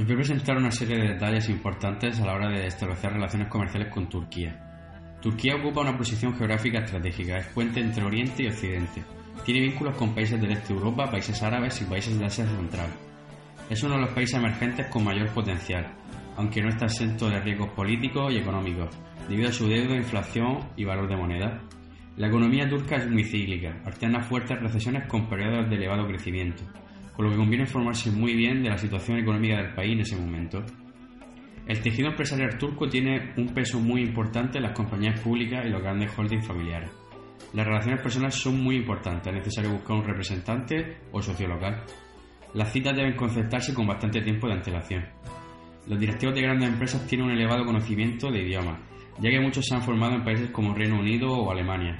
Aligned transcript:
Os 0.00 0.06
voy 0.06 0.14
a 0.14 0.16
presentar 0.16 0.56
una 0.56 0.70
serie 0.70 0.96
de 0.96 1.08
detalles 1.08 1.50
importantes 1.50 2.18
a 2.18 2.24
la 2.24 2.32
hora 2.32 2.48
de 2.48 2.66
establecer 2.66 3.12
relaciones 3.12 3.48
comerciales 3.48 3.92
con 3.92 4.08
Turquía. 4.08 4.58
Turquía 5.20 5.56
ocupa 5.56 5.82
una 5.82 5.94
posición 5.94 6.34
geográfica 6.34 6.78
estratégica, 6.78 7.36
es 7.36 7.46
puente 7.48 7.80
entre 7.80 8.04
Oriente 8.04 8.44
y 8.44 8.46
Occidente. 8.46 9.02
Tiene 9.44 9.60
vínculos 9.60 9.94
con 9.96 10.14
países 10.14 10.40
del 10.40 10.52
este 10.52 10.68
de 10.68 10.78
Europa, 10.78 11.10
países 11.10 11.42
árabes 11.42 11.82
y 11.82 11.84
países 11.84 12.18
de 12.18 12.24
Asia 12.24 12.46
Central. 12.46 12.88
Es 13.68 13.82
uno 13.82 13.96
de 13.96 14.00
los 14.00 14.10
países 14.12 14.36
emergentes 14.36 14.86
con 14.86 15.04
mayor 15.04 15.28
potencial, 15.34 15.92
aunque 16.38 16.62
no 16.62 16.70
está 16.70 16.86
exento 16.86 17.28
de 17.28 17.38
riesgos 17.38 17.68
políticos 17.74 18.32
y 18.32 18.38
económicos, 18.38 18.88
debido 19.28 19.50
a 19.50 19.52
su 19.52 19.68
deuda, 19.68 19.96
inflación 19.96 20.60
y 20.76 20.84
valor 20.86 21.10
de 21.10 21.16
moneda. 21.18 21.60
La 22.16 22.28
economía 22.28 22.66
turca 22.66 22.96
es 22.96 23.10
muy 23.10 23.24
cíclica, 23.24 23.82
alterna 23.84 24.22
fuertes 24.22 24.58
recesiones 24.62 25.06
con 25.08 25.28
periodos 25.28 25.68
de 25.68 25.76
elevado 25.76 26.06
crecimiento 26.06 26.64
por 27.16 27.24
lo 27.24 27.30
que 27.30 27.36
conviene 27.36 27.64
informarse 27.64 28.10
muy 28.10 28.34
bien 28.34 28.62
de 28.62 28.70
la 28.70 28.78
situación 28.78 29.18
económica 29.18 29.56
del 29.56 29.74
país 29.74 29.92
en 29.92 30.00
ese 30.00 30.16
momento. 30.16 30.64
El 31.66 31.80
tejido 31.82 32.08
empresarial 32.08 32.58
turco 32.58 32.88
tiene 32.88 33.32
un 33.36 33.54
peso 33.54 33.78
muy 33.78 34.02
importante 34.02 34.58
en 34.58 34.64
las 34.64 34.72
compañías 34.72 35.20
públicas 35.20 35.64
y 35.64 35.68
los 35.68 35.82
grandes 35.82 36.10
holdings 36.16 36.46
familiares. 36.46 36.90
Las 37.52 37.66
relaciones 37.66 38.00
personales 38.00 38.34
son 38.34 38.62
muy 38.62 38.76
importantes, 38.76 39.26
es 39.28 39.38
necesario 39.38 39.72
buscar 39.72 39.96
un 39.96 40.04
representante 40.04 40.98
o 41.12 41.20
socio 41.20 41.48
local. 41.48 41.84
Las 42.54 42.72
citas 42.72 42.96
deben 42.96 43.16
concertarse 43.16 43.74
con 43.74 43.86
bastante 43.86 44.20
tiempo 44.20 44.46
de 44.46 44.54
antelación. 44.54 45.04
Los 45.86 45.98
directivos 45.98 46.34
de 46.34 46.42
grandes 46.42 46.68
empresas 46.68 47.06
tienen 47.06 47.26
un 47.26 47.32
elevado 47.32 47.64
conocimiento 47.64 48.30
de 48.30 48.42
idiomas, 48.42 48.78
ya 49.20 49.30
que 49.30 49.40
muchos 49.40 49.66
se 49.66 49.74
han 49.74 49.82
formado 49.82 50.14
en 50.14 50.24
países 50.24 50.50
como 50.50 50.74
Reino 50.74 50.98
Unido 50.98 51.32
o 51.32 51.50
Alemania. 51.50 51.96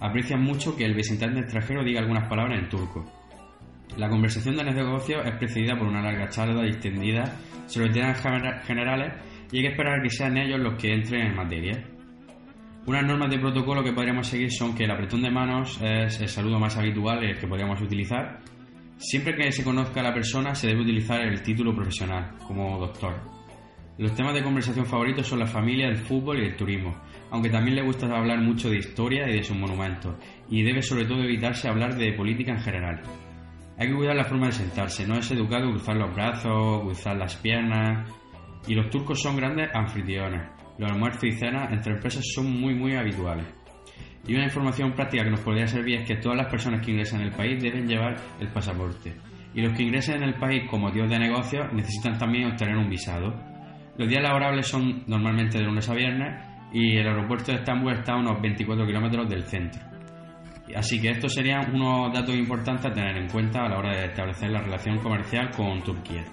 Aprecian 0.00 0.42
mucho 0.42 0.76
que 0.76 0.84
el 0.84 0.94
visitante 0.94 1.40
extranjero 1.40 1.84
diga 1.84 2.00
algunas 2.00 2.28
palabras 2.28 2.58
en 2.58 2.68
turco. 2.68 3.04
La 3.96 4.08
conversación 4.08 4.56
de 4.56 4.64
negocios 4.64 5.24
es 5.24 5.36
precedida 5.36 5.78
por 5.78 5.86
una 5.86 6.02
larga 6.02 6.28
charla 6.28 6.64
distendida 6.64 7.36
sobre 7.66 7.90
temas 7.90 8.20
generales 8.64 9.12
y 9.52 9.58
hay 9.58 9.62
que 9.62 9.68
esperar 9.70 10.02
que 10.02 10.10
sean 10.10 10.36
ellos 10.36 10.58
los 10.58 10.74
que 10.74 10.92
entren 10.92 11.28
en 11.28 11.36
materia. 11.36 11.84
Unas 12.86 13.04
normas 13.04 13.30
de 13.30 13.38
protocolo 13.38 13.84
que 13.84 13.92
podríamos 13.92 14.26
seguir 14.26 14.52
son 14.52 14.74
que 14.74 14.84
el 14.84 14.90
apretón 14.90 15.22
de 15.22 15.30
manos 15.30 15.80
es 15.80 16.20
el 16.20 16.28
saludo 16.28 16.58
más 16.58 16.76
habitual 16.76 17.22
el 17.22 17.38
que 17.38 17.46
podríamos 17.46 17.80
utilizar. 17.80 18.40
Siempre 18.98 19.36
que 19.36 19.52
se 19.52 19.62
conozca 19.62 20.00
a 20.00 20.04
la 20.04 20.12
persona 20.12 20.54
se 20.54 20.66
debe 20.66 20.82
utilizar 20.82 21.20
el 21.20 21.40
título 21.42 21.74
profesional, 21.74 22.36
como 22.46 22.78
doctor. 22.78 23.14
Los 23.96 24.14
temas 24.16 24.34
de 24.34 24.42
conversación 24.42 24.86
favoritos 24.86 25.28
son 25.28 25.38
la 25.38 25.46
familia, 25.46 25.86
el 25.86 25.96
fútbol 25.96 26.40
y 26.40 26.46
el 26.46 26.56
turismo, 26.56 26.96
aunque 27.30 27.48
también 27.48 27.76
le 27.76 27.82
gusta 27.82 28.06
hablar 28.06 28.40
mucho 28.40 28.68
de 28.68 28.78
historia 28.78 29.28
y 29.28 29.36
de 29.36 29.42
sus 29.44 29.56
monumentos, 29.56 30.16
y 30.50 30.62
debe 30.62 30.82
sobre 30.82 31.04
todo 31.04 31.22
evitarse 31.22 31.68
hablar 31.68 31.94
de 31.94 32.12
política 32.12 32.52
en 32.52 32.60
general. 32.60 33.02
Hay 33.76 33.88
que 33.88 33.94
cuidar 33.94 34.14
la 34.14 34.24
forma 34.24 34.46
de 34.46 34.52
sentarse, 34.52 35.06
no 35.06 35.16
es 35.16 35.30
educado 35.32 35.70
cruzar 35.70 35.96
los 35.96 36.14
brazos, 36.14 36.82
cruzar 36.82 37.16
las 37.16 37.34
piernas. 37.36 38.08
Y 38.66 38.74
los 38.74 38.88
turcos 38.88 39.20
son 39.20 39.36
grandes 39.36 39.68
anfitriones. 39.74 40.48
Los 40.78 40.90
almuerzos 40.90 41.24
y 41.24 41.32
cenas 41.32 41.72
entre 41.72 41.94
empresas 41.94 42.24
son 42.34 42.60
muy 42.60 42.74
muy 42.74 42.94
habituales. 42.94 43.46
Y 44.26 44.34
una 44.34 44.44
información 44.44 44.92
práctica 44.92 45.24
que 45.24 45.30
nos 45.30 45.40
podría 45.40 45.66
servir 45.66 46.00
es 46.00 46.08
que 46.08 46.16
todas 46.16 46.38
las 46.38 46.46
personas 46.46 46.84
que 46.84 46.92
ingresan 46.92 47.20
el 47.20 47.32
país 47.32 47.62
deben 47.62 47.86
llevar 47.86 48.16
el 48.40 48.48
pasaporte. 48.48 49.14
Y 49.54 49.60
los 49.60 49.76
que 49.76 49.82
ingresen 49.82 50.16
en 50.16 50.30
el 50.30 50.34
país 50.34 50.68
como 50.70 50.90
dios 50.90 51.10
de 51.10 51.18
negocios 51.18 51.72
necesitan 51.72 52.16
también 52.16 52.50
obtener 52.50 52.76
un 52.76 52.88
visado. 52.88 53.34
Los 53.98 54.08
días 54.08 54.22
laborables 54.22 54.66
son 54.66 55.04
normalmente 55.06 55.58
de 55.58 55.64
lunes 55.64 55.88
a 55.88 55.94
viernes 55.94 56.42
y 56.72 56.96
el 56.96 57.06
aeropuerto 57.06 57.52
de 57.52 57.58
Estambul 57.58 57.92
está 57.92 58.14
a 58.14 58.18
unos 58.18 58.40
24 58.40 58.86
kilómetros 58.86 59.28
del 59.28 59.44
centro. 59.44 59.93
Así 60.74 61.00
que 61.00 61.10
estos 61.10 61.34
serían 61.34 61.74
unos 61.74 62.12
datos 62.12 62.34
importantes 62.34 62.86
a 62.86 62.94
tener 62.94 63.16
en 63.16 63.28
cuenta 63.28 63.64
a 63.64 63.68
la 63.68 63.78
hora 63.78 63.96
de 63.96 64.06
establecer 64.06 64.50
la 64.50 64.60
relación 64.60 64.98
comercial 64.98 65.50
con 65.50 65.82
Turquía. 65.82 66.24